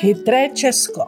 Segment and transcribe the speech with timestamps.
[0.00, 1.06] Chytré Česko.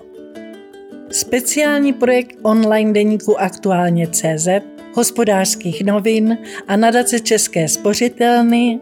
[1.10, 4.48] Speciální projekt online deníku Aktuálně CZ,
[4.94, 8.80] hospodářských novin a nadace České spořitelny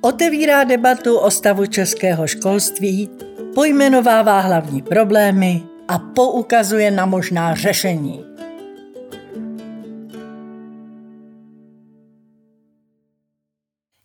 [0.00, 3.10] otevírá debatu o stavu českého školství,
[3.54, 8.27] pojmenovává hlavní problémy a poukazuje na možná řešení.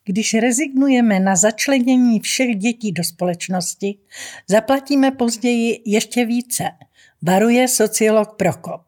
[0.06, 3.98] Když rezignujeme na začlenění všech dětí do společnosti,
[4.48, 6.64] zaplatíme později ještě více,
[7.22, 8.82] varuje sociolog Prokop.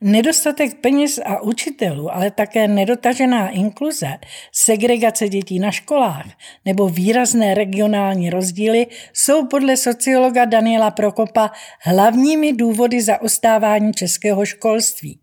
[0.00, 4.08] Nedostatek peněz a učitelů, ale také nedotažená inkluze,
[4.52, 6.26] segregace dětí na školách
[6.64, 15.20] nebo výrazné regionální rozdíly jsou podle sociologa Daniela Prokopa hlavními důvody zaostávání českého školství.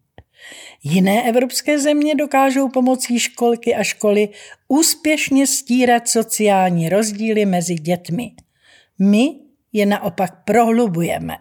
[0.84, 4.30] Jiné evropské země dokážou pomocí školky a školy
[4.68, 8.32] úspěšně stírat sociální rozdíly mezi dětmi.
[9.00, 9.36] My
[9.73, 11.38] je naopak prohlubujeme.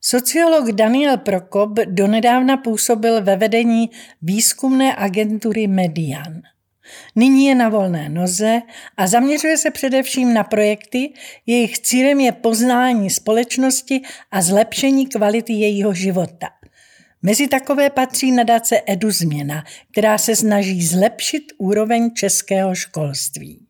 [0.00, 3.90] Sociolog Daniel Prokop donedávna působil ve vedení
[4.22, 6.42] výzkumné agentury Median.
[7.16, 8.62] Nyní je na volné noze
[8.96, 11.12] a zaměřuje se především na projekty,
[11.46, 16.48] jejich cílem je poznání společnosti a zlepšení kvality jejího života.
[17.26, 23.66] Mezi takové patří nadace Edu Změna, která se snaží zlepšit úroveň českého školství.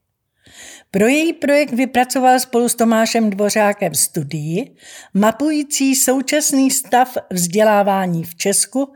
[0.90, 4.76] Pro její projekt vypracoval spolu s Tomášem Dvořákem studii,
[5.14, 8.92] mapující současný stav vzdělávání v Česku,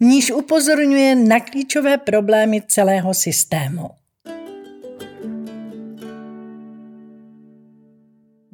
[0.00, 3.88] v níž upozorňuje na klíčové problémy celého systému.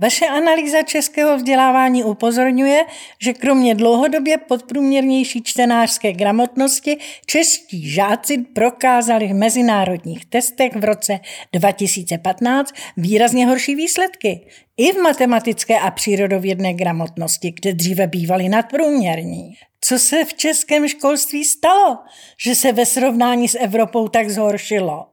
[0.02, 2.84] Vaše analýza českého vzdělávání upozorňuje,
[3.22, 11.20] že kromě dlouhodobě podprůměrnější čtenářské gramotnosti čeští žáci prokázali v mezinárodních testech v roce
[11.52, 14.46] 2015 výrazně horší výsledky.
[14.76, 19.54] I v matematické a přírodovědné gramotnosti, kde dříve bývaly nadprůměrní.
[19.80, 21.98] Co se v českém školství stalo,
[22.44, 25.06] že se ve srovnání s Evropou tak zhoršilo?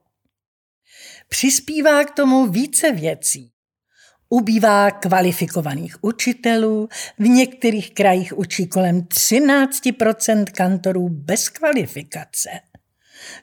[1.28, 3.50] Přispívá k tomu více věcí.
[4.30, 12.50] Ubývá kvalifikovaných učitelů, v některých krajích učí kolem 13% kantorů bez kvalifikace.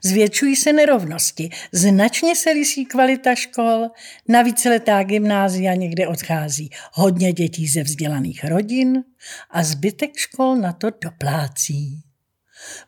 [0.04, 3.88] Zvětšují se nerovnosti, značně se lisí kvalita škol,
[4.28, 9.04] na víceletá gymnázia někde odchází hodně dětí ze vzdělaných rodin
[9.50, 12.02] a zbytek škol na to doplácí.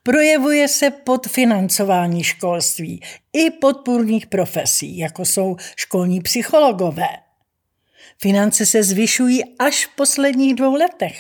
[0.04, 3.02] Projevuje se podfinancování školství
[3.34, 7.08] i podpůrných profesí, jako jsou školní psychologové–
[8.22, 11.18] Finance se zvyšují až v posledních dvou letech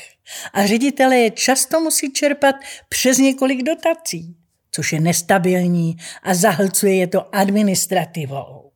[0.53, 2.55] a ředitelé je často musí čerpat
[2.89, 4.35] přes několik dotací,
[4.71, 8.71] což je nestabilní a zahlcuje je to administrativou.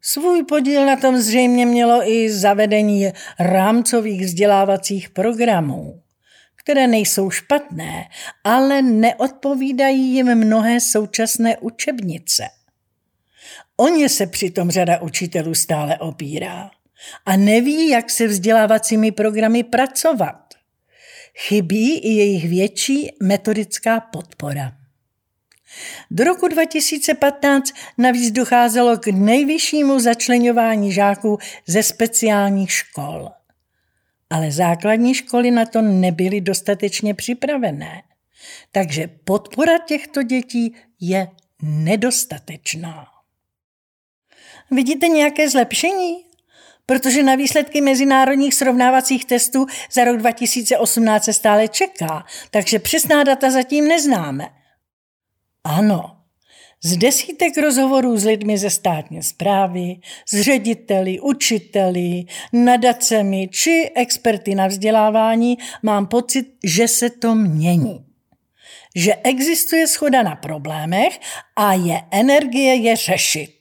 [0.00, 6.02] Svůj podíl na tom zřejmě mělo i zavedení rámcových vzdělávacích programů,
[6.56, 8.08] které nejsou špatné,
[8.44, 12.48] ale neodpovídají jim mnohé současné učebnice.
[13.76, 16.70] O ně se přitom řada učitelů stále opírá
[17.26, 20.54] a neví, jak se vzdělávacími programy pracovat.
[21.34, 24.72] Chybí i jejich větší metodická podpora.
[26.10, 33.28] Do roku 2015 navíc docházelo k nejvyššímu začlenování žáků ze speciálních škol.
[34.30, 38.02] Ale základní školy na to nebyly dostatečně připravené.
[38.72, 41.28] Takže podpora těchto dětí je
[41.62, 43.06] nedostatečná.
[44.70, 46.27] Vidíte nějaké zlepšení?
[46.88, 53.50] Protože na výsledky mezinárodních srovnávacích testů za rok 2018 se stále čeká, takže přesná data
[53.50, 54.48] zatím neznáme.
[55.64, 56.16] Ano,
[56.84, 59.96] z desítek rozhovorů s lidmi ze státní zprávy,
[60.26, 68.04] s řediteli, učiteli, nadacemi či experty na vzdělávání mám pocit, že se to mění.
[68.96, 71.20] Že existuje schoda na problémech
[71.56, 73.57] a je energie je řešit.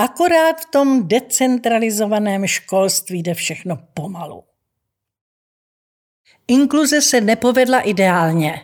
[0.00, 4.44] Akorát v tom decentralizovaném školství jde všechno pomalu.
[6.48, 8.60] Inkluze se nepovedla ideálně.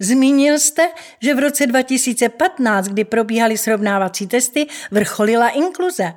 [0.00, 0.88] Zmínil jste,
[1.22, 6.12] že v roce 2015, kdy probíhaly srovnávací testy, vrcholila inkluze.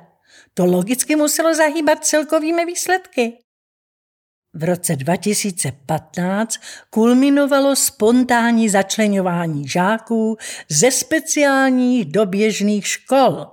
[0.54, 3.38] To logicky muselo zahýbat celkovými výsledky.
[4.54, 6.56] V roce 2015
[6.90, 10.36] kulminovalo spontánní začlenování žáků
[10.68, 13.46] ze speciálních do běžných škol.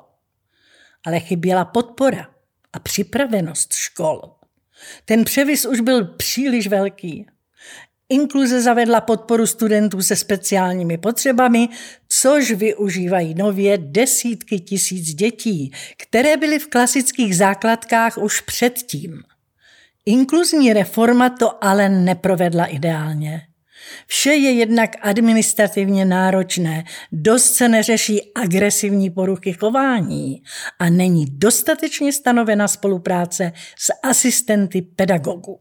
[1.06, 2.28] Ale chyběla podpora
[2.74, 4.22] a připravenost škol.
[5.06, 7.28] Ten převis už byl příliš velký.
[8.10, 11.70] Inkluze zavedla podporu studentů se speciálními potřebami,
[12.08, 19.24] což využívají nově desítky tisíc dětí, které byly v klasických základkách už předtím.
[20.08, 23.42] Inkluzní reforma to ale neprovedla ideálně.
[24.08, 30.44] Vše je jednak administrativně náročné, dost se neřeší agresivní poruchy chování
[30.80, 35.60] a není dostatečně stanovena spolupráce s asistenty pedagogů.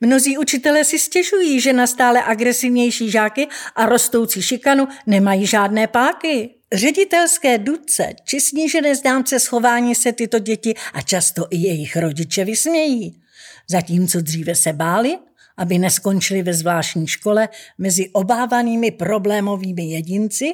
[0.00, 6.59] Mnozí učitelé si stěžují, že na stále agresivnější žáky a rostoucí šikanu nemají žádné páky.
[6.74, 13.22] Ředitelské duce či snížené známce schování se tyto děti a často i jejich rodiče vysmějí.
[13.70, 15.18] Zatímco dříve se báli,
[15.56, 20.52] aby neskončili ve zvláštní škole mezi obávanými problémovými jedinci,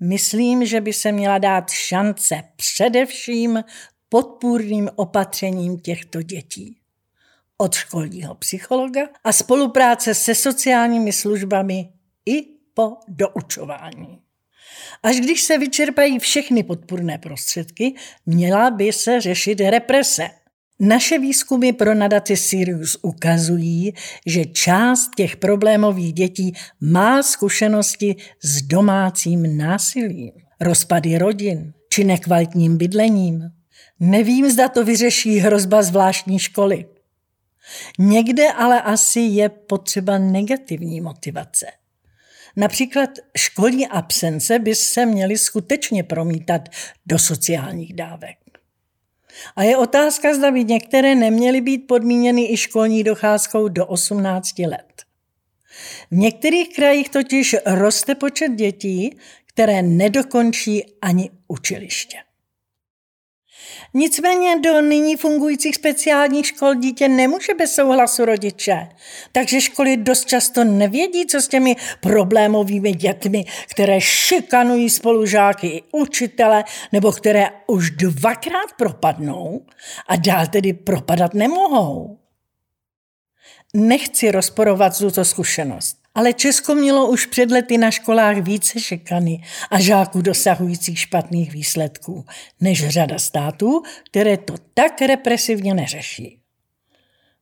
[0.00, 3.64] myslím, že by se měla dát šance především
[4.08, 6.76] podpůrným opatřením těchto dětí.
[7.58, 11.92] Od školního psychologa a spolupráce se sociálními službami
[12.26, 12.42] i
[12.74, 14.29] po doučování.
[15.02, 17.94] Až když se vyčerpají všechny podpůrné prostředky,
[18.26, 20.30] měla by se řešit represe–
[20.82, 23.94] naše výzkumy pro nadaci Sirius ukazují,
[24.26, 33.42] že část těch problémových dětí má zkušenosti s domácím násilím, rozpady rodin či nekvalitním bydlením.
[34.00, 36.86] Nevím, zda to vyřeší hrozba zvláštní školy.
[37.98, 41.66] Někde ale asi je potřeba negativní motivace.
[42.60, 46.68] Například školní absence by se měly skutečně promítat
[47.06, 48.36] do sociálních dávek.
[49.56, 55.02] A je otázka, zda by některé neměly být podmíněny i školní docházkou do 18 let.
[56.10, 62.18] V některých krajích totiž roste počet dětí, které nedokončí ani učiliště.
[63.94, 68.88] Nicméně do nyní fungujících speciálních škol dítě nemůže bez souhlasu rodiče.
[69.32, 76.64] Takže školy dost často nevědí, co s těmi problémovými dětmi, které šikanují spolužáky i učitele,
[76.92, 79.66] nebo které už dvakrát propadnou
[80.08, 82.18] a dál tedy propadat nemohou.
[83.74, 85.99] Nechci rozporovat tuto zkušenost.
[86.14, 92.24] Ale Česko mělo už před lety na školách více šikany a žáků dosahujících špatných výsledků
[92.60, 96.40] než řada států, které to tak represivně neřeší.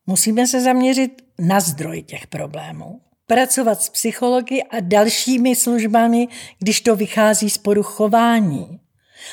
[0.07, 3.01] Musíme se zaměřit na zdroj těch problémů.
[3.27, 6.29] Pracovat s psychologi a dalšími službami,
[6.59, 8.81] když to vychází z poruchování.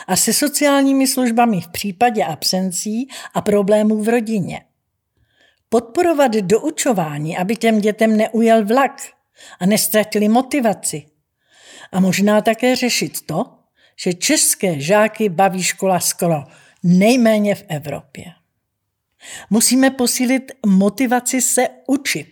[0.08, 4.62] A se sociálními službami v případě absencí a problémů v rodině.
[5.70, 9.02] Podporovat doučování, aby těm dětem neujel vlak–
[9.60, 11.06] a nestratili motivaci.
[11.92, 13.46] A možná také řešit to,
[13.96, 16.44] že české žáky baví škola skoro
[16.84, 18.26] nejméně v Evropě.
[19.50, 22.32] Musíme posílit motivaci se učit.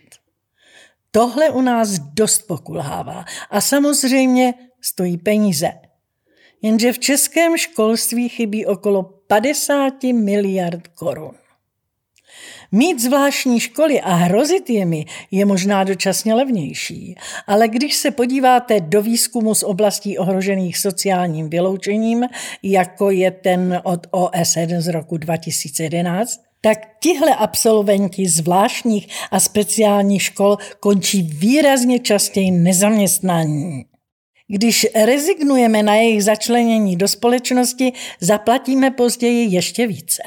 [1.10, 5.72] Tohle u nás dost pokulhává a samozřejmě stojí peníze.
[6.62, 11.34] Jenže v českém školství chybí okolo 50 miliard korun.
[12.74, 17.14] Mít zvláštní školy a hrozit jimi je možná dočasně levnější,
[17.46, 22.24] ale když se podíváte do výzkumu z oblastí ohrožených sociálním vyloučením,
[22.62, 30.56] jako je ten od OSN z roku 2011, tak tihle absolventi zvláštních a speciálních škol
[30.80, 33.84] končí výrazně častěji nezaměstnaní.
[34.48, 40.22] Když rezignujeme na jejich začlenění do společnosti, zaplatíme později ještě více.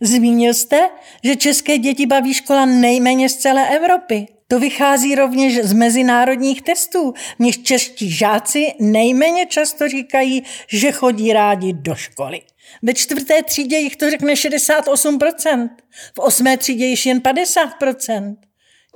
[0.00, 0.90] Zmínil jste,
[1.24, 4.26] že české děti baví škola nejméně z celé Evropy.
[4.48, 11.72] To vychází rovněž z mezinárodních testů, v čeští žáci nejméně často říkají, že chodí rádi
[11.72, 12.40] do školy.
[12.82, 15.70] Ve čtvrté třídě jich to řekne 68%,
[16.14, 18.36] v osmé třídě již jen 50%.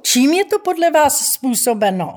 [0.02, 2.14] Čím je to podle vás způsobeno?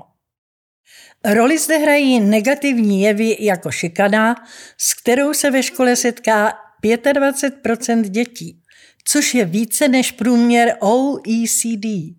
[1.26, 4.36] Roli zde hrají negativní jevy jako šikana,
[4.78, 6.54] s kterou se ve škole setká
[6.84, 8.62] 25% dětí
[9.08, 12.16] což je více než průměr OECD,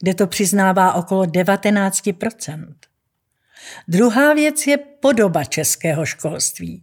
[0.00, 2.74] kde to přiznává okolo 19%
[3.88, 6.82] Druhá věc je podoba českého školství,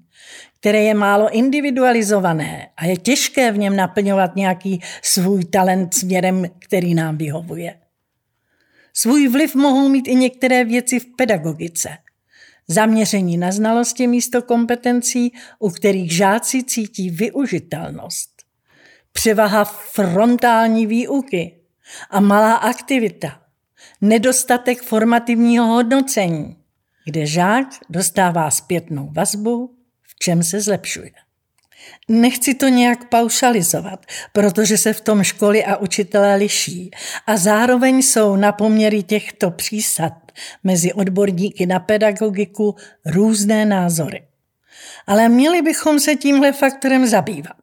[0.60, 6.94] které je málo individualizované a je těžké v něm naplňovat nějaký svůj talent směrem, který
[6.94, 7.80] nám vyhovuje.
[8.94, 11.90] Svůj vliv mohou mít i některé věci v pedagogice.
[12.68, 18.39] Zaměření na znalosti místo kompetencí, u kterých žáci cítí využitelnost
[19.12, 21.56] převaha frontální výuky
[22.10, 23.42] a malá aktivita,
[24.02, 26.56] nedostatek formativního hodnocení,
[27.06, 31.12] kde žák dostává zpětnou vazbu, v čem se zlepšuje.
[32.08, 36.92] Nechci to nějak paušalizovat, protože se v tom školy a učitelé liší
[37.28, 40.14] a zároveň jsou na poměry těchto přísad
[40.64, 42.76] mezi odborníky na pedagogiku
[43.06, 44.28] různé názory.
[45.08, 47.56] Ale měli bychom se tímhle faktorem zabývat.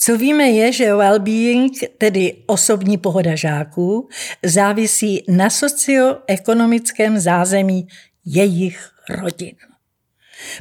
[0.00, 4.08] Co víme je, že well-being, tedy osobní pohoda žáků,
[4.42, 7.86] závisí na socioekonomickém zázemí
[8.24, 9.54] jejich rodin.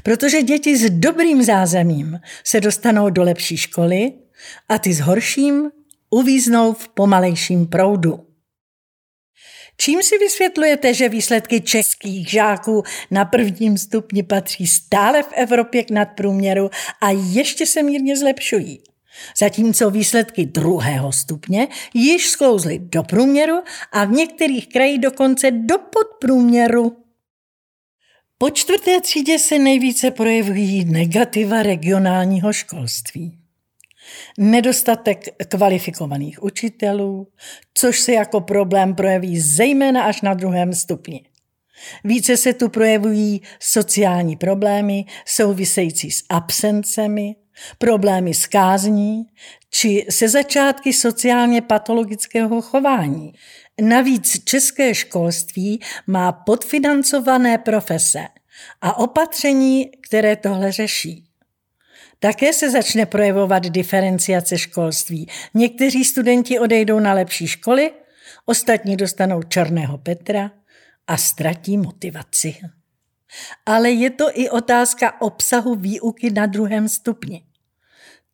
[0.03, 4.13] Protože děti s dobrým zázemím se dostanou do lepší školy
[4.69, 5.71] a ty s horším
[6.09, 8.27] uvíznou v pomalejším proudu.
[9.77, 15.91] Čím si vysvětlujete, že výsledky českých žáků na prvním stupni patří stále v Evropě k
[15.91, 16.69] nadprůměru
[17.01, 18.83] a ještě se mírně zlepšují?
[19.37, 23.55] Zatímco výsledky druhého stupně již sklouzly do průměru
[23.91, 26.97] a v některých krajích dokonce do podprůměru.
[28.37, 33.37] Po čtvrté třídě se nejvíce projevují negativa regionálního školství.
[34.37, 37.27] Nedostatek kvalifikovaných učitelů,
[37.73, 41.25] což se jako problém projeví zejména až na druhém stupni.
[42.03, 47.35] Více se tu projevují sociální problémy související s absencemi,
[47.77, 49.25] problémy s kázní
[49.69, 53.33] či se začátky sociálně patologického chování.
[53.81, 58.27] Navíc české školství má podfinancované profese
[58.81, 61.25] a opatření, které tohle řeší.
[62.19, 65.27] Také se začne projevovat diferenciace školství.
[65.53, 67.91] Někteří studenti odejdou na lepší školy,
[68.45, 70.51] ostatní dostanou černého Petra
[71.07, 72.55] a ztratí motivaci.
[73.65, 77.43] Ale je to i otázka obsahu výuky na druhém stupni.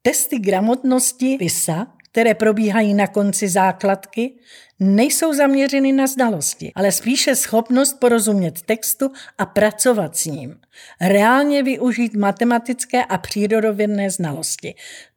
[0.01, 4.33] Testy gramotnosti PISA, které probíhají na konci základky,
[4.79, 10.55] nejsou zaměřeny na znalosti, ale spíše schopnost porozumět textu a pracovat s ním.
[11.01, 14.75] Reálně využít matematické a přírodovědné znalosti.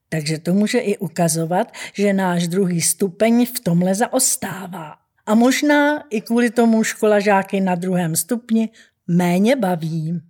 [0.09, 4.95] Takže to může i ukazovat, že náš druhý stupeň v tomhle zaostává.
[5.27, 8.69] A možná i kvůli tomu škola žáky na druhém stupni
[9.13, 10.21] méně baví.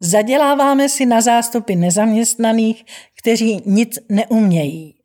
[0.00, 2.84] Zaděláváme si na zástupy nezaměstnaných,
[3.18, 4.96] kteří nic neumějí.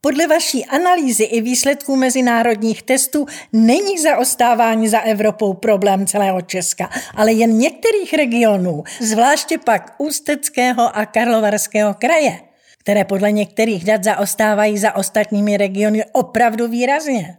[0.00, 7.32] Podle vaší analýzy i výsledků mezinárodních testů není zaostávání za Evropou problém celého Česka, ale
[7.32, 12.47] jen některých regionů, zvláště pak Ústeckého a Karlovarského kraje,
[12.88, 17.36] které podle některých dat zaostávají za ostatními regiony opravdu výrazně.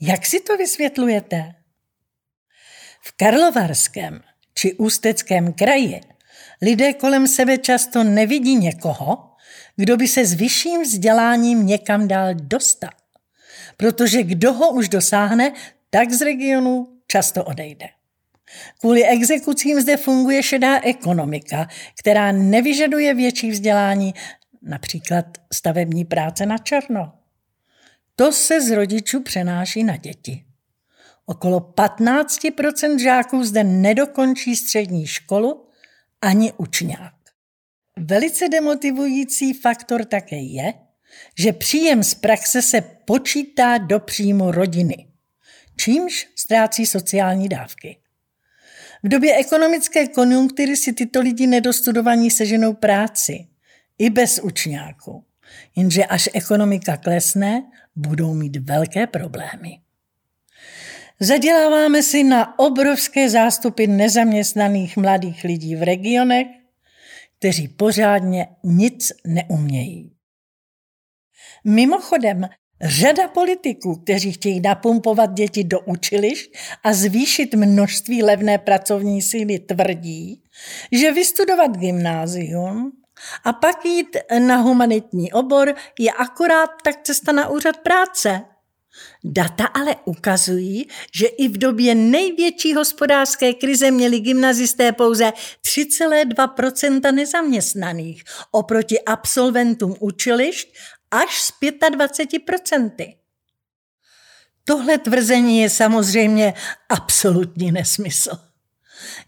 [0.00, 1.54] Jak si to vysvětlujete?
[3.02, 4.20] V Karlovarském
[4.54, 6.00] či Ústeckém kraji
[6.62, 9.30] lidé kolem sebe často nevidí někoho,
[9.76, 12.94] kdo by se s vyšším vzděláním někam dal dostat.
[13.76, 15.52] Protože kdo ho už dosáhne,
[15.90, 17.86] tak z regionu často odejde.
[18.78, 24.14] Kvůli exekucím zde funguje šedá ekonomika, která nevyžaduje větší vzdělání,
[24.62, 27.12] například stavební práce na černo.
[28.16, 30.44] To se z rodičů přenáší na děti.
[31.26, 35.68] Okolo 15% žáků zde nedokončí střední školu
[36.20, 37.14] ani učňák.
[37.98, 40.74] Velice demotivující faktor také je,
[41.38, 45.08] že příjem z praxe se počítá do příjmu rodiny,
[45.76, 47.96] čímž ztrácí sociální dávky.
[49.02, 53.46] V době ekonomické konjunktury si tyto lidi nedostudovaní seženou práci,
[54.00, 55.24] i bez učňáku.
[55.76, 57.62] Jenže až ekonomika klesne,
[57.96, 59.80] budou mít velké problémy.
[61.20, 66.46] Zaděláváme si na obrovské zástupy nezaměstnaných mladých lidí v regionech,
[67.38, 70.12] kteří pořádně nic neumějí.
[71.64, 72.48] Mimochodem,
[72.82, 76.50] řada politiků, kteří chtějí napumpovat děti do učilišť
[76.84, 80.42] a zvýšit množství levné pracovní síly, tvrdí,
[80.92, 82.99] že vystudovat gymnázium
[83.44, 88.40] a pak jít na humanitní obor je akorát tak cesta na úřad práce.
[89.24, 95.32] Data ale ukazují, že i v době největší hospodářské krize měli gymnazisté pouze
[95.66, 100.68] 3,2% nezaměstnaných oproti absolventům učilišť
[101.10, 103.16] až z 25%
[104.64, 106.54] Tohle tvrzení je samozřejmě
[106.88, 108.49] absolutní nesmysl.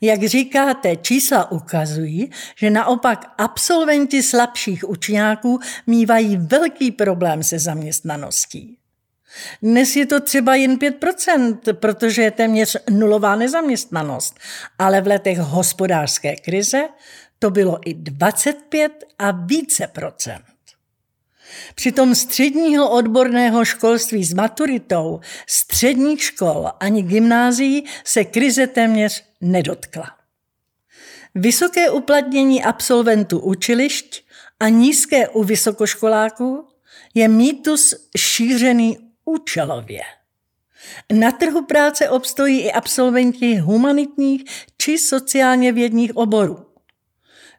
[0.01, 8.79] Jak říkáte, čísla ukazují, že naopak absolventi slabších učňáků mývají velký problém se zaměstnaností.
[9.63, 14.39] Dnes je to třeba jen 5%, protože je téměř nulová nezaměstnanost,
[14.79, 16.89] ale v letech hospodářské krize
[17.39, 20.45] to bylo i 25 a více procent.
[21.75, 30.11] Přitom středního odborného školství s maturitou, středních škol ani gymnázií se krize téměř nedotkla.
[31.35, 34.25] Vysoké uplatnění absolventů učilišť
[34.61, 36.69] a nízké u vysokoškoláků
[37.15, 40.03] je mýtus šířený účelově.
[41.13, 44.45] Na trhu práce obstojí i absolventi humanitních
[44.79, 46.67] či sociálně vědních oborů.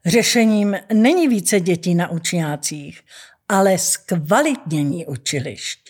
[0.06, 3.02] Řešením není více dětí na učňácích,
[3.50, 5.83] ale zkvalitnění učilišť.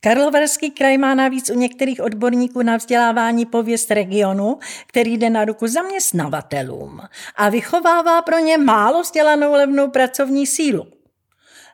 [0.00, 5.66] Karlovarský kraj má navíc u některých odborníků na vzdělávání pověst regionu, který jde na ruku
[5.66, 7.00] zaměstnavatelům
[7.36, 10.86] a vychovává pro ně málo vzdělanou levnou pracovní sílu.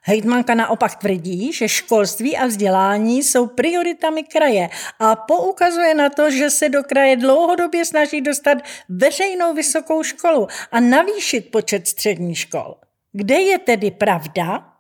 [0.05, 6.51] Hejtmanka naopak tvrdí, že školství a vzdělání jsou prioritami kraje a poukazuje na to, že
[6.51, 12.75] se do kraje dlouhodobě snaží dostat veřejnou vysokou školu a navýšit počet středních škol.
[13.13, 14.72] Kde je tedy pravda?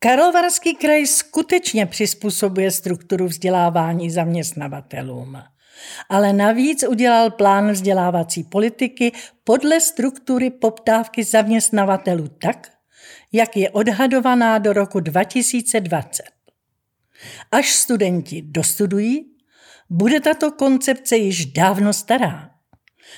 [0.00, 5.42] Karlovarský kraj skutečně přizpůsobuje strukturu vzdělávání zaměstnavatelům.
[6.08, 9.12] Ale navíc udělal plán vzdělávací politiky
[9.44, 12.72] podle struktury poptávky zaměstnavatelů tak,
[13.32, 16.22] jak je odhadovaná do roku 2020.
[17.52, 19.26] Až studenti dostudují,
[19.90, 22.47] bude tato koncepce již dávno stará.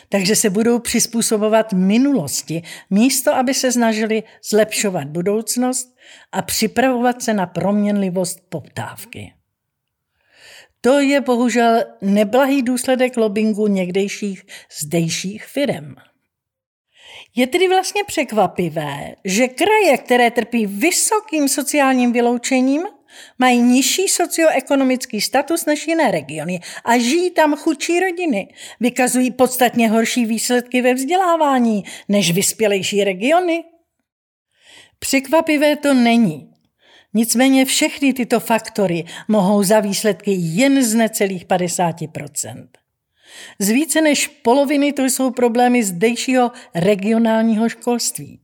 [0.08, 5.96] Takže se budou přizpůsobovat minulosti, místo aby se snažili zlepšovat budoucnost
[6.32, 9.32] a připravovat se na proměnlivost poptávky.
[10.80, 14.46] To je bohužel neblahý důsledek lobbingu někdejších
[14.80, 15.94] zdejších firm.
[17.36, 22.86] Je tedy vlastně překvapivé, že kraje, které trpí vysokým sociálním vyloučením,
[23.38, 28.54] mají nižší socioekonomický status než jiné regiony a žijí tam chudší rodiny.
[28.80, 33.64] Vykazují podstatně horší výsledky ve vzdělávání než vyspělejší regiony.
[34.98, 36.50] Překvapivé to není.
[37.14, 42.68] Nicméně všechny tyto faktory mohou za výsledky jen z necelých 50%
[43.58, 48.40] Z více než poloviny to jsou problémy zdejšího regionálního školství.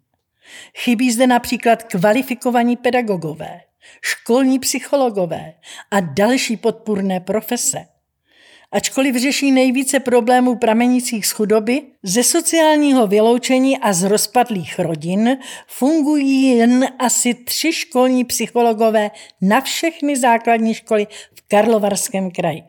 [0.78, 3.60] Chybí zde například kvalifikovaní pedagogové,
[4.02, 5.54] školní psychologové
[5.90, 7.86] a další podpůrné profese.
[8.72, 16.56] Ačkoliv řeší nejvíce problémů pramenících z chudoby, ze sociálního vyloučení a z rozpadlých rodin fungují
[16.56, 19.10] jen asi tři školní psychologové
[19.40, 22.62] na všechny základní školy v Karlovarském kraji.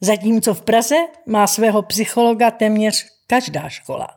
[0.00, 4.08] Zatímco v Praze má svého psychologa téměř každá škola.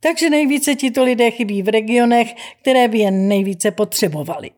[0.00, 4.50] Takže nejvíce tito lidé chybí v regionech, které by je nejvíce potřebovali.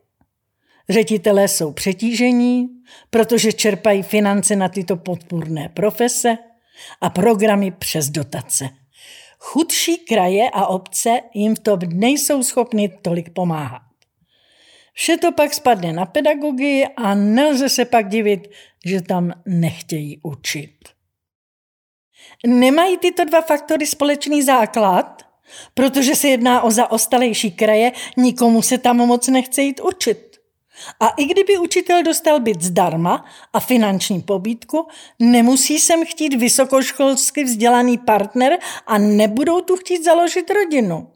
[0.89, 2.69] Ředitelé jsou přetížení,
[3.11, 6.39] protože čerpají finance na tyto podpůrné profese
[7.01, 8.69] a programy přes dotace.
[9.39, 13.83] Chudší kraje a obce jim v tom nejsou schopny tolik pomáhat.
[14.95, 18.49] Vše to pak spadne na pedagogy a nelze se pak divit,
[18.87, 20.79] že tam nechtějí učit.
[22.47, 25.23] Nemají tyto dva faktory společný základ?
[25.75, 30.32] Protože se jedná o zaostalejší kraje, nikomu se tam moc nechce jít učit.
[31.01, 34.87] A i kdyby učitel dostal byt zdarma a finanční pobídku,
[35.19, 41.09] nemusí sem chtít vysokoškolsky vzdělaný partner a nebudou tu chtít založit rodinu.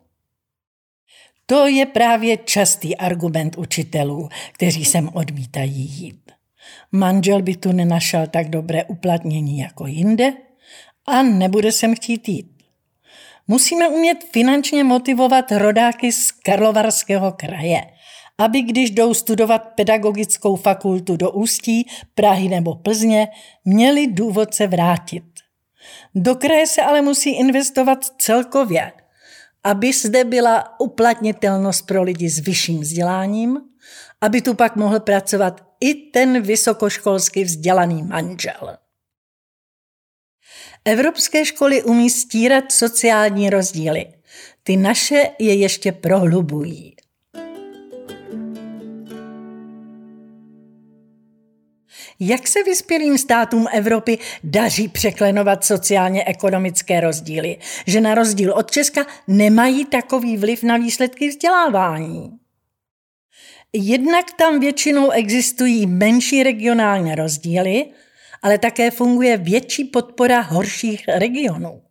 [1.46, 6.31] To je právě častý argument učitelů, kteří sem odmítají jít.
[6.92, 10.33] Manžel by tu nenašel tak dobré uplatnění jako jinde
[11.07, 12.52] a nebude sem chtít jít.
[13.48, 17.85] Musíme umět finančně motivovat rodáky z Karlovarského kraje–
[18.38, 23.29] aby když jdou studovat pedagogickou fakultu do Ústí, Prahy nebo Plzně,
[23.64, 25.25] měli důvod se vrátit.
[26.14, 28.92] Do kraje se ale musí investovat celkově,
[29.64, 33.61] aby zde byla uplatnitelnost pro lidi s vyšším vzděláním,
[34.20, 38.77] aby tu pak mohl pracovat i ten vysokoškolsky vzdělaný manžel.
[40.85, 44.07] Evropské školy umí stírat sociální rozdíly.
[44.62, 46.96] Ty naše je ještě prohlubují.
[52.20, 59.85] Jak se vyspělým státům Evropy daří překlenovat sociálně-ekonomické rozdíly, že na rozdíl od Česka nemají
[59.85, 62.31] takový vliv na výsledky vzdělávání?
[63.72, 67.85] Jednak tam většinou existují menší regionální rozdíly,
[68.42, 71.83] ale také funguje větší podpora horších regionů.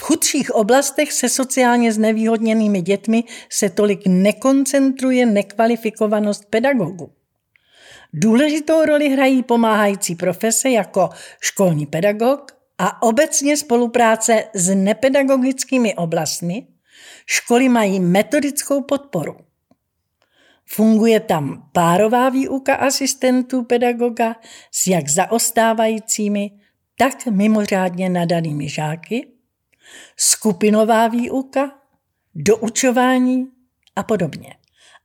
[0.00, 7.12] V chudších oblastech se sociálně znevýhodněnými dětmi se tolik nekoncentruje nekvalifikovanost pedagogů.
[8.16, 11.08] Důležitou roli hrají pomáhající profese jako
[11.40, 16.66] školní pedagog a obecně spolupráce s nepedagogickými oblastmi.
[17.26, 19.36] Školy mají metodickou podporu.
[20.66, 24.36] Funguje tam párová výuka asistentů pedagoga
[24.72, 26.50] s jak zaostávajícími,
[26.98, 29.28] tak mimořádně nadanými žáky,
[30.16, 31.72] skupinová výuka,
[32.34, 33.46] doučování
[33.96, 34.54] a podobně.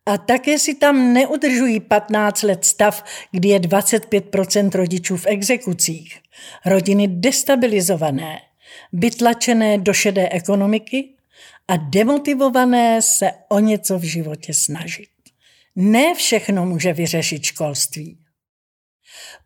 [0.09, 6.19] A také si tam neudržují 15 let stav, kdy je 25% rodičů v exekucích.
[6.65, 8.39] Rodiny destabilizované,
[8.93, 11.09] vytlačené do šedé ekonomiky
[11.67, 15.09] a demotivované se o něco v životě snažit.
[15.75, 18.17] Ne všechno může vyřešit školství.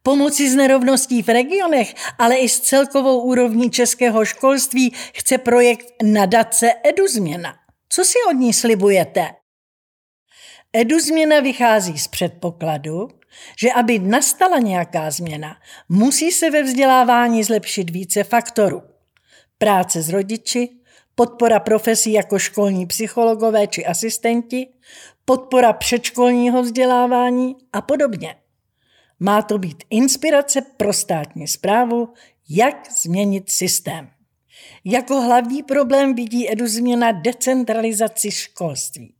[0.03, 6.71] Pomoci s nerovností v regionech, ale i s celkovou úrovní českého školství chce projekt nadace
[6.89, 7.55] EduZměna.
[7.89, 9.42] Co si od ní slibujete?
[10.73, 13.09] EduZměna vychází z předpokladu,
[13.59, 15.55] že aby nastala nějaká změna,
[15.89, 18.81] musí se ve vzdělávání zlepšit více faktorů.
[19.57, 20.69] Práce s rodiči,
[21.15, 24.67] podpora profesí jako školní psychologové či asistenti,
[25.25, 28.35] podpora předškolního vzdělávání a podobně.
[29.19, 32.09] Má to být inspirace pro státní zprávu,
[32.49, 34.09] jak změnit systém.
[34.85, 39.15] Jako hlavní problém vidí Edu změna decentralizaci školství.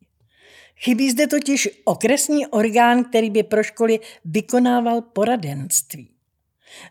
[0.84, 6.10] Chybí zde totiž okresní orgán, který by pro školy vykonával poradenství.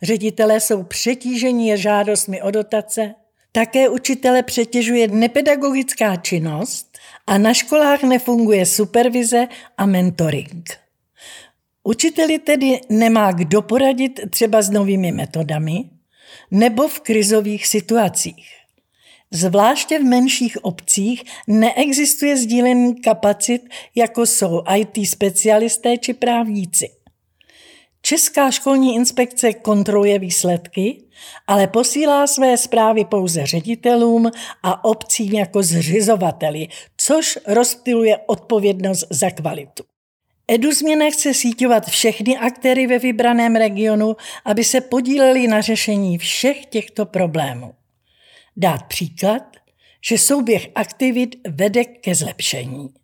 [0.02, 3.14] Ředitelé jsou přetíženi žádostmi o dotace,
[3.52, 10.70] také učitele přetěžuje nepedagogická činnost a na školách nefunguje supervize a mentoring.
[11.82, 15.84] Učiteli tedy nemá kdo poradit třeba s novými metodami
[16.50, 18.61] nebo v krizových situacích.
[19.34, 23.62] Zvláště v menších obcích neexistuje sdílení kapacit,
[23.94, 26.90] jako jsou IT specialisté či právníci.
[28.02, 31.02] Česká školní inspekce kontroluje výsledky,
[31.46, 34.30] ale posílá své zprávy pouze ředitelům
[34.62, 39.84] a obcím jako zřizovateli, což rozptiluje odpovědnost za kvalitu.
[40.48, 47.06] EduZměna chce síťovat všechny aktéry ve vybraném regionu, aby se podíleli na řešení všech těchto
[47.06, 47.74] problémů.
[48.56, 49.56] Dát příklad,
[50.04, 52.94] že souběh aktivit vede ke zlepšení.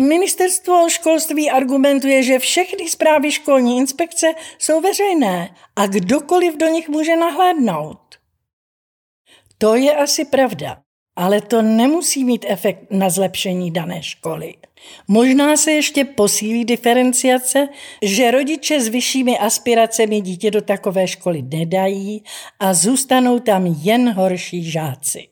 [0.00, 4.26] Ministerstvo školství argumentuje, že všechny zprávy školní inspekce
[4.58, 8.18] jsou veřejné a kdokoliv do nich může nahlédnout.
[9.58, 10.82] To je asi pravda,
[11.20, 14.54] ale to nemusí mít efekt na zlepšení dané školy.
[15.08, 17.68] Možná se ještě posílí diferenciace,
[18.02, 22.24] že rodiče s vyššími aspiracemi dítě do takové školy nedají
[22.60, 25.28] a zůstanou tam jen horší žáci.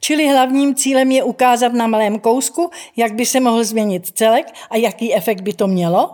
[0.00, 4.76] Čili hlavním cílem je ukázat na malém kousku, jak by se mohl změnit celek a
[4.76, 6.10] jaký efekt by to mělo?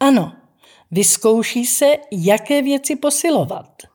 [0.00, 0.32] Ano,
[0.90, 3.91] vyzkouší se, jaké věci posilovat.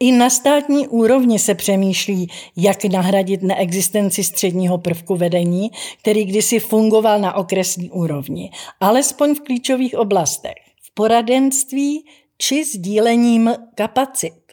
[0.00, 7.20] I na státní úrovni se přemýšlí, jak nahradit neexistenci středního prvku vedení, který kdysi fungoval
[7.20, 12.04] na okresní úrovni, alespoň v klíčových oblastech, v poradenství
[12.38, 14.46] či sdílením kapacit.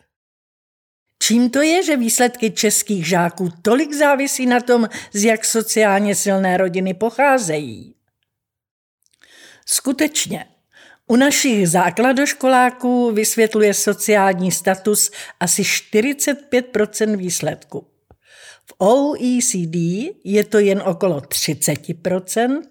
[1.23, 6.57] Čím to je, že výsledky českých žáků tolik závisí na tom, z jak sociálně silné
[6.57, 7.95] rodiny pocházejí?
[9.65, 10.45] Skutečně,
[11.13, 17.87] u našich základoškoláků vysvětluje sociální status asi 45% výsledků.
[18.65, 19.75] V OECD
[20.23, 22.61] je to jen okolo 30%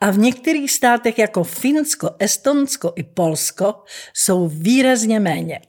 [0.00, 3.74] a v některých státech jako Finsko, Estonsko i Polsko
[4.14, 5.60] jsou výrazně méně.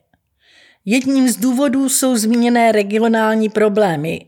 [0.84, 4.20] Jedním z důvodů jsou zmíněné regionální problémy.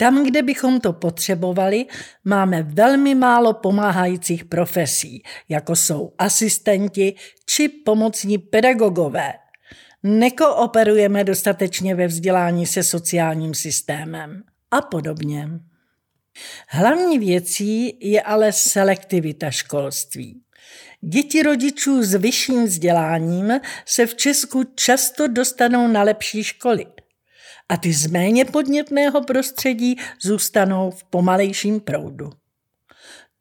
[0.00, 1.86] Tam, kde bychom to potřebovali,
[2.24, 7.14] máme velmi málo pomáhajících profesí, jako jsou asistenti
[7.46, 9.32] či pomocní pedagogové.
[10.02, 15.48] Nekooperujeme dostatečně ve vzdělání se sociálním systémem a podobně.
[16.68, 20.42] Hlavní věcí je ale selektivita školství.
[21.00, 26.86] Děti rodičů s vyšším vzděláním se v Česku často dostanou na lepší školy
[27.70, 32.30] a ty z méně podnětného prostředí zůstanou v pomalejším proudu.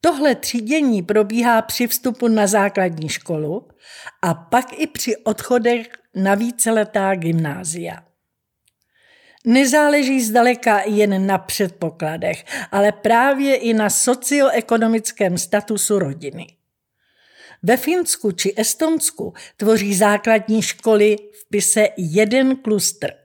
[0.01, 3.67] Tohle třídění probíhá při vstupu na základní školu
[4.21, 8.03] a pak i při odchodech na víceletá gymnázia.
[9.45, 16.47] Nezáleží zdaleka jen na předpokladech, ale právě i na socioekonomickém statusu rodiny.
[17.63, 23.18] Ve Finsku či Estonsku tvoří základní školy v pise jeden klustr.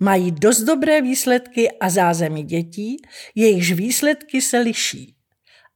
[0.00, 2.96] Mají dost dobré výsledky a zázemí dětí,
[3.34, 5.16] jejichž výsledky se liší,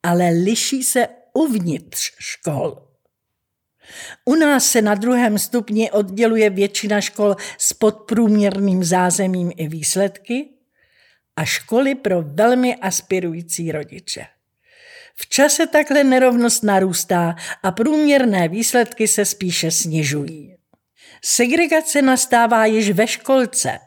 [0.02, 2.86] ale liší se uvnitř škol.
[4.24, 10.48] U nás se na druhém stupni odděluje většina škol s podprůměrným zázemím i výsledky
[11.36, 14.26] a školy pro velmi aspirující rodiče.
[15.14, 20.56] V čase takhle nerovnost narůstá a průměrné výsledky se spíše snižují.
[21.24, 23.78] Segregace nastává již ve školce.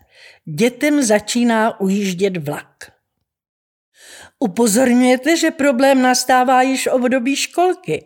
[0.47, 2.91] Dětem začíná ujíždět vlak.
[4.39, 8.05] Upozorňujete, že problém nastává již v období školky.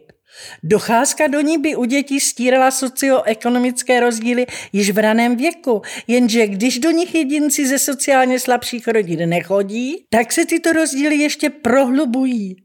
[0.63, 6.79] Docházka do ní by u dětí stírala socioekonomické rozdíly již v raném věku, jenže když
[6.79, 12.55] do nich jedinci ze sociálně slabších rodin nechodí, tak se tyto rozdíly ještě prohlubují.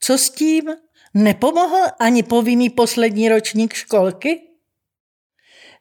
[0.00, 0.64] Co s tím?
[1.14, 4.40] Nepomohl ani povinný poslední ročník školky?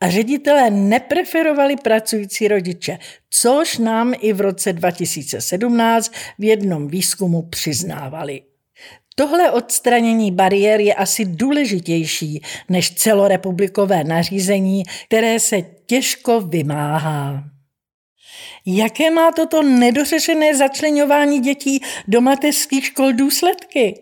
[0.00, 2.98] a ředitelé nepreferovali pracující rodiče,
[3.30, 8.42] což nám i v roce 2017 v jednom výzkumu přiznávali.
[9.14, 17.44] Tohle odstranění bariér je asi důležitější než celorepublikové nařízení, které se těžko vymáhá.
[18.66, 24.00] Jaké má toto nedořešené začlenování dětí do mateřských škol důsledky?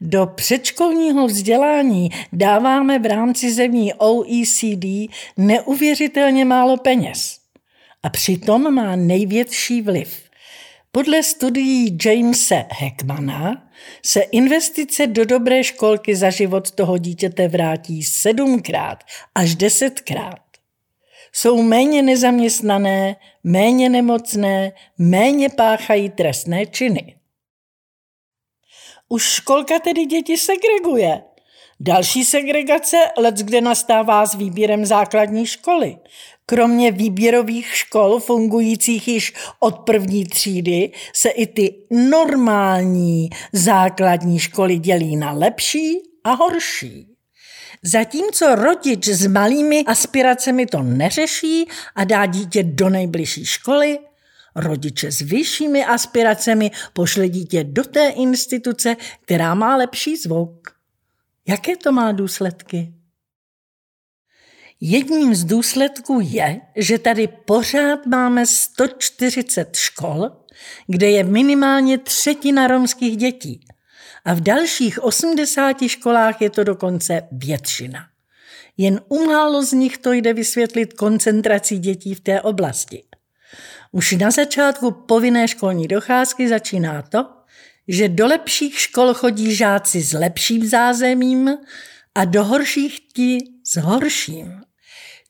[0.00, 7.38] Do předškolního vzdělání dáváme v rámci zemí OECD neuvěřitelně málo peněz.
[8.02, 10.29] A přitom má největší vliv.
[10.92, 13.70] Podle studií Jamese Heckmana
[14.06, 20.50] se investice do dobré školky za život toho dítěte vrátí sedmkrát až desetkrát
[21.32, 27.16] jsou méně nezaměstnané, méně nemocné, méně páchají trestné činy.
[29.08, 31.22] Už školka tedy děti segreguje.
[31.80, 35.96] Další segregace let, kde nastává s výběrem základní školy.
[36.50, 45.16] Kromě výběrových škol fungujících již od první třídy se i ty normální základní školy dělí
[45.16, 47.06] na lepší a horší.
[47.82, 53.98] Zatímco rodič s malými aspiracemi to neřeší a dá dítě do nejbližší školy,
[54.56, 60.68] rodiče s vyššími aspiracemi pošle dítě do té instituce, která má lepší zvuk.
[61.48, 62.99] Jaké to má důsledky?
[64.80, 70.30] Jedním z důsledků je, že tady pořád máme 140 škol,
[70.86, 73.60] kde je minimálně třetina romských dětí
[74.24, 78.00] a v dalších 80 školách je to dokonce většina.
[78.76, 83.04] Jen u málo z nich to jde vysvětlit koncentrací dětí v té oblasti.
[83.92, 87.26] Už na začátku povinné školní docházky začíná to,
[87.88, 91.50] že do lepších škol chodí žáci s lepším zázemím
[92.14, 94.69] a do horších ti s horším.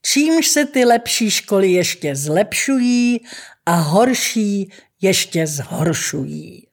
[0.02, 3.20] Čímž se ty lepší školy ještě zlepšují
[3.66, 6.66] a horší ještě zhoršují.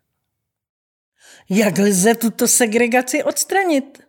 [1.49, 4.07] Jak lze tuto segregaci odstranit?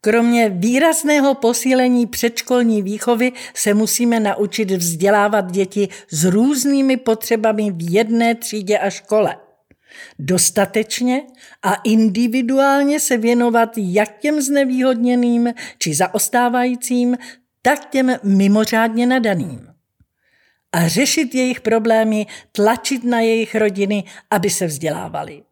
[0.00, 8.34] Kromě výrazného posílení předškolní výchovy se musíme naučit vzdělávat děti s různými potřebami v jedné
[8.34, 9.36] třídě a škole.
[10.18, 11.22] Dostatečně
[11.62, 17.16] a individuálně se věnovat jak těm znevýhodněným či zaostávajícím,
[17.62, 19.68] tak těm mimořádně nadaným.
[20.72, 25.42] A řešit jejich problémy, tlačit na jejich rodiny, aby se vzdělávali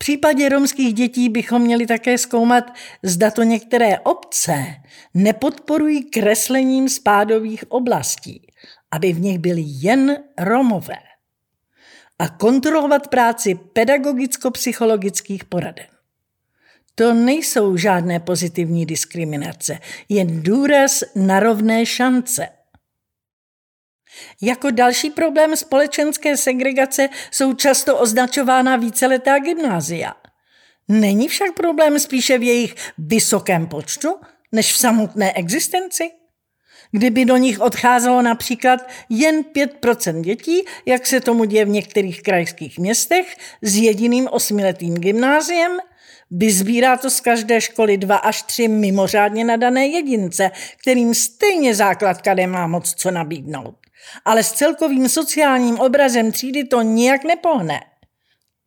[0.00, 4.64] případě romských dětí bychom měli také zkoumat, zda to některé obce
[5.14, 8.46] nepodporují kreslením spádových oblastí,
[8.90, 10.98] aby v nich byly jen Romové.
[12.18, 15.86] A kontrolovat práci pedagogicko-psychologických poraden.
[16.94, 22.48] To nejsou žádné pozitivní diskriminace, jen důraz na rovné šance–
[24.42, 30.14] jako další problém společenské segregace jsou často označována víceletá gymnázia.
[30.88, 34.08] Není však problém spíše v jejich vysokém počtu,
[34.52, 36.10] než v samotné existenci?
[36.92, 42.78] Kdyby do nich odcházelo například jen 5% dětí, jak se tomu děje v některých krajských
[42.78, 45.78] městech, s jediným osmiletým gymnáziem,
[46.30, 50.50] Vyzbírá to z každé školy dva až tři mimořádně nadané jedince,
[50.82, 53.74] kterým stejně základka nemá moc co nabídnout.
[54.24, 57.80] Ale s celkovým sociálním obrazem třídy to nijak nepohne.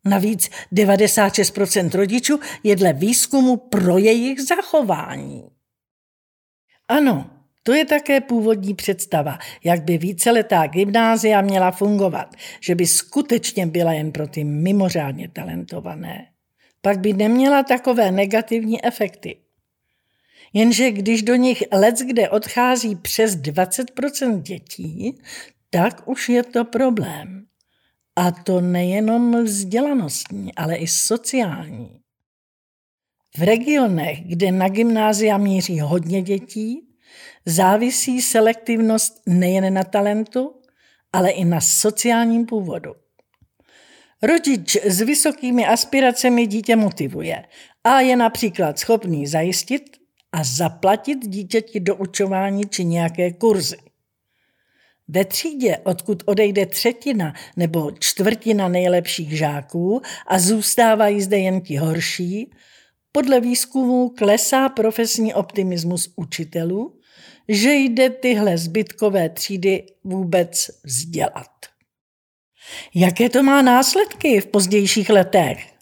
[0.04, 5.48] Navíc 96% rodičů je dle výzkumu pro jejich zachování.
[6.88, 7.30] Ano,
[7.62, 13.92] to je také původní představa, jak by víceletá gymnázia měla fungovat, že by skutečně byla
[13.92, 16.33] jen pro ty mimořádně talentované.
[16.84, 19.36] Pak by neměla takové negativní efekty.
[20.52, 25.18] Jenže když do nich let kde odchází přes 20% dětí,
[25.70, 27.46] tak už je to problém.
[28.16, 32.00] A to nejenom vzdělanostní, ale i sociální.
[33.38, 36.88] V regionech, kde na gymnázia míří hodně dětí,
[37.46, 40.54] závisí selektivnost nejen na talentu,
[41.12, 43.03] ale i na sociálním původu.
[44.26, 47.44] Rodič s vysokými aspiracemi dítě motivuje
[47.84, 49.82] a je například schopný zajistit
[50.32, 53.76] a zaplatit dítěti do učování či nějaké kurzy.
[55.08, 62.50] Ve třídě, odkud odejde třetina nebo čtvrtina nejlepších žáků a zůstávají zde jen ti horší,
[63.12, 66.98] podle výzkumů klesá profesní optimismus učitelů,
[67.48, 71.73] že jde tyhle zbytkové třídy vůbec vzdělat.
[72.94, 75.74] Jaké to má následky v pozdějších letech?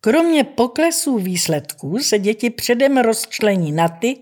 [0.00, 4.16] Kromě poklesů výsledků se děti předem rozčlení na ty,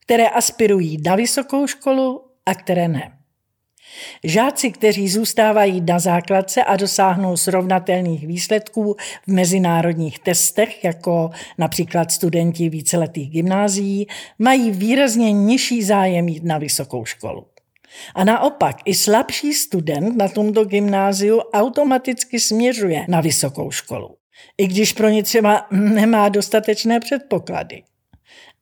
[0.00, 3.12] které aspirují na vysokou školu a které ne.
[4.24, 12.68] Žáci, kteří zůstávají na základce a dosáhnou srovnatelných výsledků v mezinárodních testech, jako například studenti
[12.68, 14.06] víceletých gymnázií,
[14.38, 17.51] mají výrazně nižší zájem jít na vysokou školu.
[18.14, 24.16] A naopak i slabší student na tomto gymnáziu automaticky směřuje na vysokou školu,
[24.58, 27.82] i když pro ně třeba nemá dostatečné předpoklady.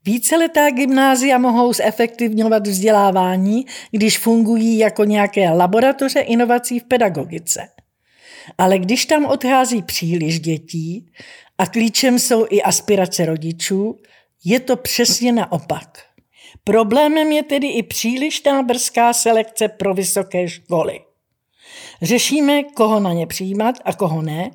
[0.04, 7.60] Víceletá gymnázia mohou zefektivňovat vzdělávání, když fungují jako nějaké laboratoře inovací v pedagogice.
[8.58, 11.12] Ale když tam odchází příliš dětí
[11.58, 13.98] a klíčem jsou i aspirace rodičů,
[14.44, 15.98] je to přesně naopak.
[16.64, 21.00] Problémem je tedy i přílišná brzká selekce pro vysoké školy.
[22.02, 24.50] Řešíme, koho na ně přijímat a koho ne,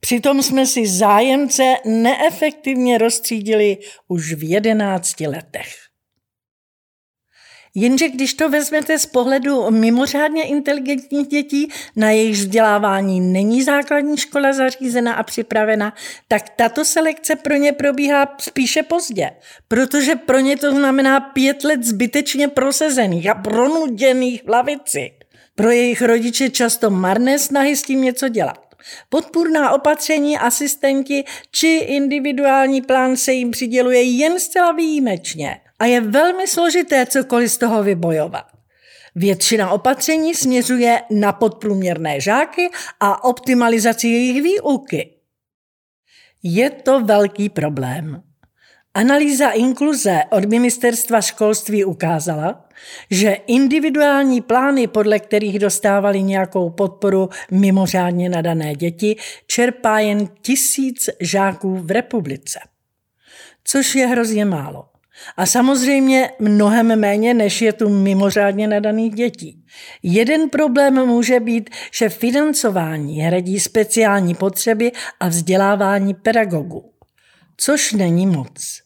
[0.00, 5.85] přitom jsme si zájemce neefektivně rozstřídili už v jedenácti letech.
[7.78, 14.52] Jenže když to vezmete z pohledu mimořádně inteligentních dětí, na jejich vzdělávání není základní škola
[14.52, 15.94] zařízena a připravena,
[16.28, 19.30] tak tato selekce pro ně probíhá spíše pozdě,
[19.68, 25.12] protože pro ně to znamená pět let zbytečně prosezených a pronuděných v lavici.
[25.54, 28.66] Pro jejich rodiče často marné snahy s tím něco dělat.
[29.08, 36.46] Podpůrná opatření, asistenti či individuální plán se jim přiděluje jen zcela výjimečně a je velmi
[36.46, 38.46] složité cokoliv z toho vybojovat.
[39.14, 45.10] Většina opatření směřuje na podprůměrné žáky a optimalizaci jejich výuky.
[46.42, 48.22] Je to velký problém.
[48.94, 52.68] Analýza inkluze od ministerstva školství ukázala,
[53.10, 61.76] že individuální plány, podle kterých dostávali nějakou podporu mimořádně nadané děti, čerpá jen tisíc žáků
[61.76, 62.60] v republice.
[63.64, 64.88] Což je hrozně málo.
[65.36, 69.64] A samozřejmě mnohem méně, než je tu mimořádně nadaných dětí.
[70.02, 76.92] Jeden problém může být, že financování hradí speciální potřeby a vzdělávání pedagogů,
[77.56, 78.82] což není moc.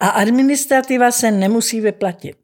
[0.00, 2.36] A administrativa se nemusí vyplatit.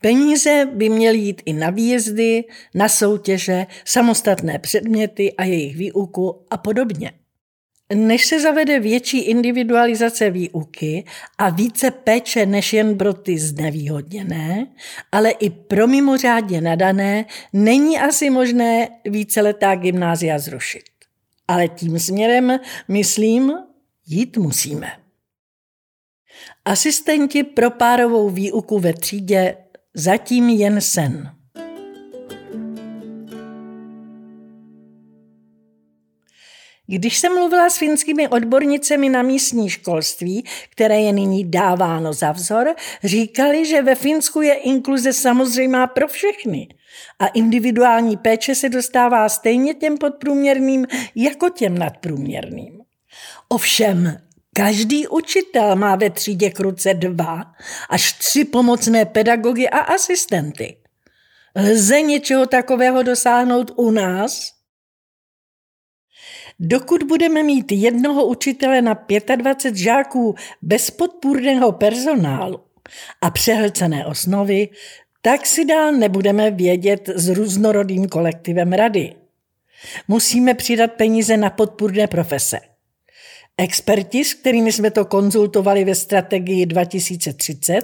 [0.00, 6.56] Peníze by měly jít i na výjezdy, na soutěže, samostatné předměty a jejich výuku a
[6.56, 7.12] podobně.
[7.94, 11.04] Než se zavede větší individualizace výuky
[11.38, 14.66] a více péče než jen pro ty znevýhodněné,
[15.12, 20.84] ale i pro mimořádně nadané, není asi možné víceletá gymnázia zrušit.
[21.48, 22.58] Ale tím směrem,
[22.88, 23.52] myslím,
[24.06, 24.92] jít musíme.
[26.64, 29.56] Asistenti pro párovou výuku ve třídě
[29.94, 31.41] zatím jen sen.
[36.86, 42.74] Když jsem mluvila s finskými odbornicemi na místní školství, které je nyní dáváno za vzor,
[43.04, 46.68] říkali, že ve Finsku je inkluze samozřejmá pro všechny
[47.18, 52.80] a individuální péče se dostává stejně těm podprůměrným jako těm nadprůměrným.
[53.48, 54.16] Ovšem,
[54.56, 57.42] Každý učitel má ve třídě kruce dva
[57.88, 60.76] až tři pomocné pedagogy a asistenty.
[61.56, 64.61] Lze něčeho takového dosáhnout u nás?
[66.64, 69.04] Dokud budeme mít jednoho učitele na
[69.36, 72.60] 25 žáků bez podpůrného personálu
[73.20, 74.68] a přehlcené osnovy,
[75.22, 79.14] tak si dál nebudeme vědět s různorodým kolektivem rady.
[80.08, 82.60] Musíme přidat peníze na podpůrné profese.
[83.58, 87.80] Experti, s kterými jsme to konzultovali ve strategii 2030,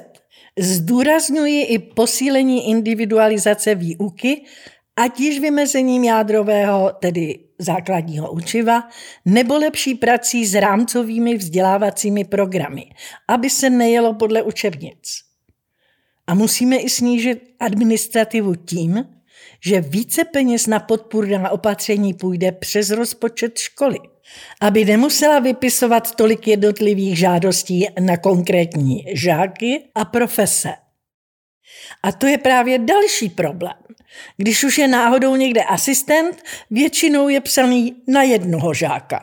[0.59, 4.45] zdůrazňují i posílení individualizace výuky,
[4.99, 8.89] ať již vymezením jádrového, tedy základního učiva,
[9.25, 12.85] nebo lepší prací s rámcovými vzdělávacími programy,
[13.29, 15.23] aby se nejelo podle učebnic.
[16.27, 19.05] A musíme i snížit administrativu tím,
[19.65, 23.99] že více peněz na podpůrná opatření půjde přes rozpočet školy,
[24.61, 30.88] aby nemusela vypisovat tolik jednotlivých žádostí na konkrétní žáky a profese.
[32.03, 33.77] A to je právě další problém.
[34.37, 39.23] Když už je náhodou někde asistent, většinou je psaný na jednoho žáka.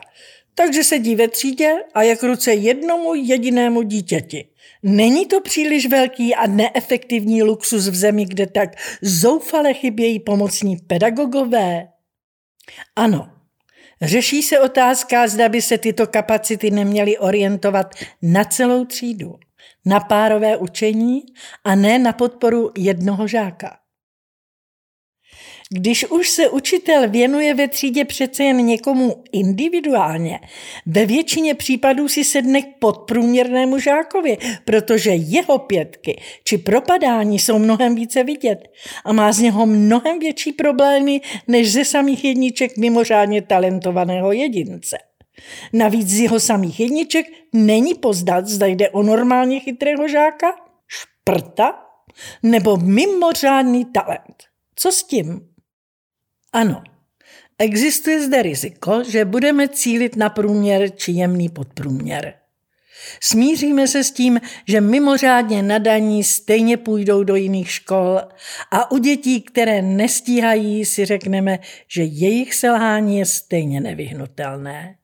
[0.54, 4.48] Takže sedí ve třídě a je k ruce jednomu jedinému dítěti.
[4.82, 8.70] Není to příliš velký a neefektivní luxus v zemi, kde tak
[9.02, 11.88] zoufale chybějí pomocní pedagogové?
[12.96, 13.28] Ano,
[14.02, 19.34] řeší se otázka, zda by se tyto kapacity neměly orientovat na celou třídu,
[19.86, 21.22] na párové učení
[21.64, 23.76] a ne na podporu jednoho žáka.
[25.70, 30.40] Když už se učitel věnuje ve třídě přece jen někomu individuálně,
[30.86, 37.94] ve většině případů si sedne k podprůměrnému žákovi, protože jeho pětky či propadání jsou mnohem
[37.94, 38.58] více vidět
[39.04, 44.98] a má z něho mnohem větší problémy než ze samých jedniček mimořádně talentovaného jedince.
[45.72, 50.46] Navíc z jeho samých jedniček není pozdat, zda jde o normálně chytrého žáka,
[50.88, 51.86] šprta
[52.42, 54.44] nebo mimořádný talent.
[54.76, 55.48] Co s tím?
[56.52, 56.82] Ano,
[57.58, 62.34] existuje zde riziko, že budeme cílit na průměr či jemný podprůměr.
[63.20, 68.20] Smíříme se s tím, že mimořádně nadaní stejně půjdou do jiných škol
[68.70, 71.58] a u dětí, které nestíhají, si řekneme,
[71.88, 74.96] že jejich selhání je stejně nevyhnutelné.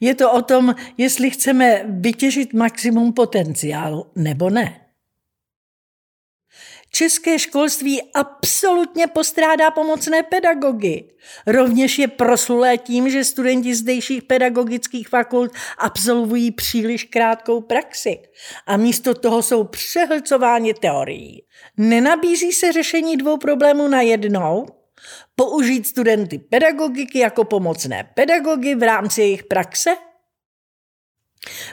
[0.00, 4.80] Je to o tom, jestli chceme vytěžit maximum potenciálu nebo ne.
[6.92, 11.04] České školství absolutně postrádá pomocné pedagogy.
[11.46, 18.18] Rovněž je proslulé tím, že studenti zdejších pedagogických fakult absolvují příliš krátkou praxi
[18.66, 21.42] a místo toho jsou přehlcováni teorií.
[21.76, 24.66] Nenabízí se řešení dvou problémů na jednou?
[25.40, 29.90] Použít studenty pedagogiky jako pomocné pedagogy v rámci jejich praxe?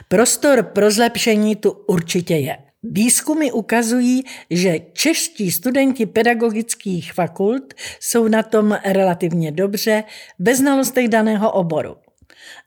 [0.08, 2.58] Prostor pro zlepšení tu určitě je.
[2.82, 10.04] Výzkumy ukazují, že čeští studenti pedagogických fakult jsou na tom relativně dobře
[10.38, 11.96] ve znalostech daného oboru.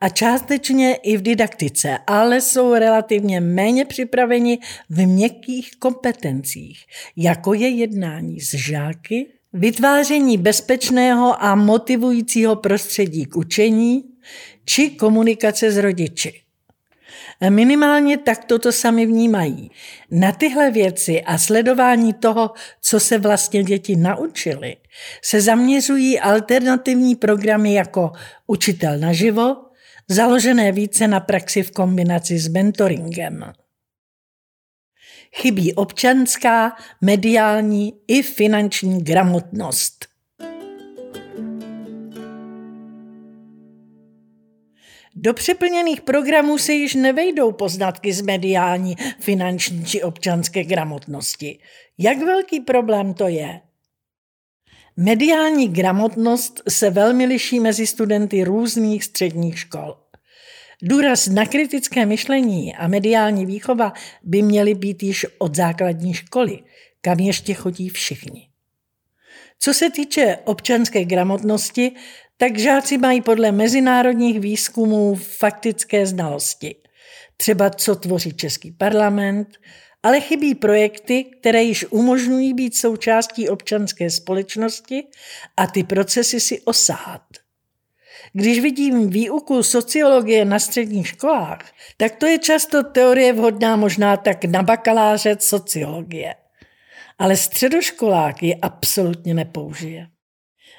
[0.01, 6.85] A částečně i v didaktice, ale jsou relativně méně připraveni v měkkých kompetencích,
[7.15, 14.03] jako je jednání s žáky, vytváření bezpečného a motivujícího prostředí k učení
[14.65, 16.41] či komunikace s rodiči.
[17.49, 19.71] Minimálně tak toto sami vnímají.
[20.11, 24.77] Na tyhle věci a sledování toho, co se vlastně děti naučily,
[25.23, 28.11] se zaměřují alternativní programy jako
[28.47, 29.55] Učitel naživo,
[30.07, 33.53] založené více na praxi v kombinaci s mentoringem.
[35.35, 40.05] Chybí občanská, mediální i finanční gramotnost.
[45.15, 51.59] Do přeplněných programů se již nevejdou poznatky z mediální, finanční či občanské gramotnosti.
[51.97, 53.61] Jak velký problém to je?
[54.97, 60.00] Mediální gramotnost se velmi liší mezi studenty různých středních škol.
[60.83, 66.59] Důraz na kritické myšlení a mediální výchova by měly být již od základní školy,
[67.01, 68.47] kam ještě chodí všichni.
[69.59, 71.91] Co se týče občanské gramotnosti,
[72.37, 76.75] tak žáci mají podle mezinárodních výzkumů faktické znalosti.
[77.37, 79.47] Třeba co tvoří Český parlament,
[80.03, 85.03] ale chybí projekty, které již umožňují být součástí občanské společnosti
[85.57, 87.21] a ty procesy si osahat.
[88.33, 94.45] Když vidím výuku sociologie na středních školách, tak to je často teorie vhodná možná tak
[94.45, 96.35] na bakaláře sociologie.
[97.19, 100.07] Ale středoškolák je absolutně nepoužije.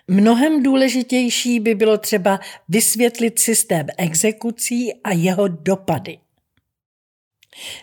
[0.09, 6.19] Mnohem důležitější by bylo třeba vysvětlit systém exekucí a jeho dopady.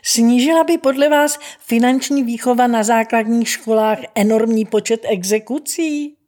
[0.04, 6.19] Snížila by podle vás finanční výchova na základních školách enormní počet exekucí?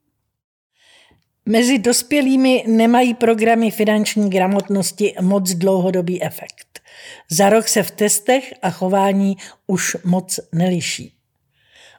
[1.45, 6.79] Mezi dospělými nemají programy finanční gramotnosti moc dlouhodobý efekt.
[7.29, 9.37] Za rok se v testech a chování
[9.67, 11.13] už moc neliší.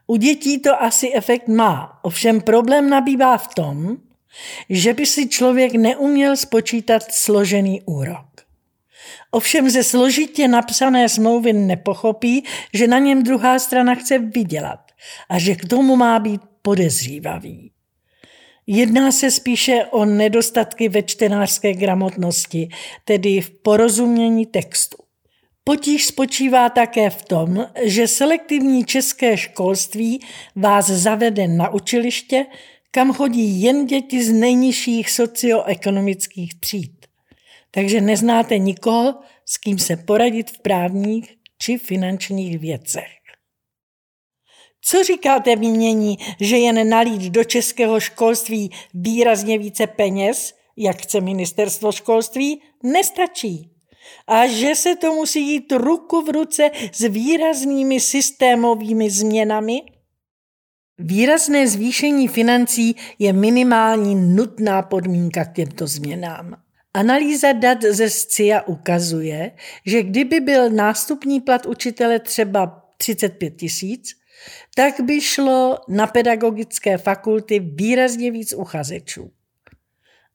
[0.06, 3.96] U dětí to asi efekt má, ovšem problém nabývá v tom,
[4.70, 8.26] že by si člověk neuměl spočítat složený úrok.
[9.30, 14.80] Ovšem ze složitě napsané smlouvy nepochopí, že na něm druhá strana chce vydělat
[15.28, 17.71] a že k tomu má být podezřívavý.
[18.66, 22.68] Jedná se spíše o nedostatky ve čtenářské gramotnosti,
[23.04, 24.96] tedy v porozumění textu.
[25.64, 30.20] Potíž spočívá také v tom, že selektivní české školství
[30.56, 32.46] vás zavede na učiliště,
[32.90, 37.06] kam chodí jen děti z nejnižších socioekonomických tříd.
[37.70, 43.21] Takže neznáte nikoho, s kým se poradit v právních či finančních věcech.
[44.84, 51.92] Co říkáte mínění, že jen nalít do českého školství výrazně více peněz, jak chce ministerstvo
[51.92, 53.70] školství, nestačí?
[54.26, 59.82] A že se to musí jít ruku v ruce s výraznými systémovými změnami?
[60.98, 66.56] Výrazné zvýšení financí je minimální nutná podmínka k těmto změnám.
[66.94, 69.52] Analýza dat ze SCIA ukazuje,
[69.86, 74.21] že kdyby byl nástupní plat učitele třeba 35 tisíc,
[74.74, 79.30] tak by šlo na pedagogické fakulty výrazně víc uchazečů.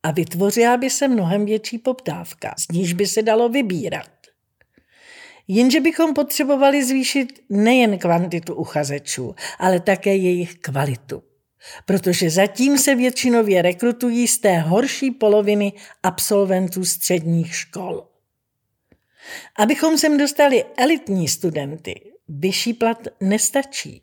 [0.03, 4.09] A vytvořila by se mnohem větší poptávka, z níž by se dalo vybírat.
[5.47, 11.23] Jenže bychom potřebovali zvýšit nejen kvantitu uchazečů, ale také jejich kvalitu.
[11.85, 18.07] Protože zatím se většinově rekrutují z té horší poloviny absolventů středních škol.
[19.55, 24.01] Abychom sem dostali elitní studenty, vyšší plat nestačí.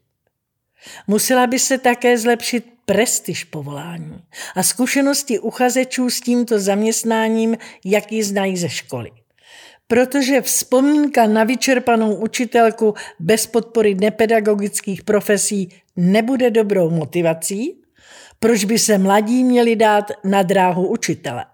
[1.06, 4.24] Musela by se také zlepšit prestiž povolání
[4.56, 9.10] a zkušenosti uchazečů s tímto zaměstnáním, jak ji znají ze školy.
[9.86, 17.82] Protože vzpomínka na vyčerpanou učitelku bez podpory nepedagogických profesí nebude dobrou motivací,
[18.38, 21.44] proč by se mladí měli dát na dráhu učitele.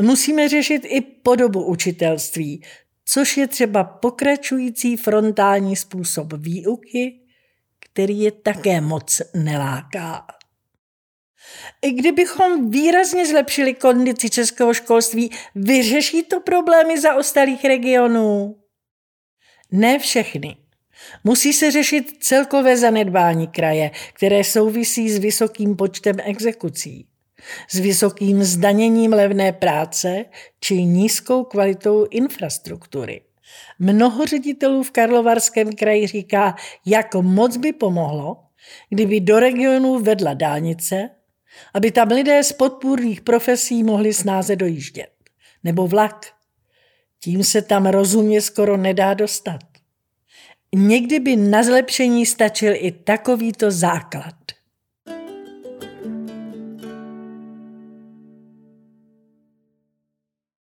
[0.00, 2.62] Musíme řešit i podobu učitelství,
[3.04, 7.20] což je třeba pokračující frontální způsob výuky,
[7.80, 10.26] který je také moc neláká.
[11.82, 18.56] I kdybychom výrazně zlepšili kondici českého školství, vyřeší to problémy za ostalých regionů?
[19.70, 20.56] Ne všechny.
[21.24, 27.06] Musí se řešit celkové zanedbání kraje, které souvisí s vysokým počtem exekucí,
[27.68, 30.24] s vysokým zdaněním levné práce
[30.60, 33.20] či nízkou kvalitou infrastruktury.
[33.78, 36.54] Mnoho ředitelů v Karlovarském kraji říká,
[36.86, 38.36] jak moc by pomohlo,
[38.88, 41.10] kdyby do regionu vedla dálnice,
[41.74, 45.10] aby tam lidé z podpůrných profesí mohli snáze dojíždět.
[45.64, 46.26] Nebo vlak.
[47.20, 49.60] Tím se tam rozumně skoro nedá dostat.
[50.74, 54.34] Někdy by na zlepšení stačil i takovýto základ.